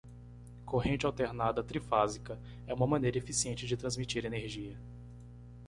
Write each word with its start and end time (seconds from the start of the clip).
Corrente 0.65 1.05
alternada 1.05 1.63
trifásica 1.63 2.39
é 2.65 2.73
uma 2.73 2.87
maneira 2.87 3.19
eficiente 3.19 3.67
de 3.67 3.77
transmitir 3.77 4.25
energia. 4.25 4.75